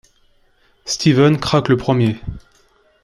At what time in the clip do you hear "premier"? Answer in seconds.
1.77-2.19